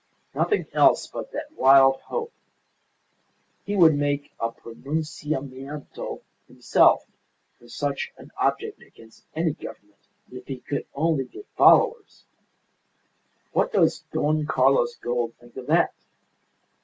[0.33, 2.33] Nothing else but that wild hope!
[3.67, 7.05] He would make a pronunciamiento himself
[7.59, 9.99] for such an object against any Government
[10.31, 12.25] if he could only get followers!
[13.53, 15.93] What does Don Carlos Gould think of that?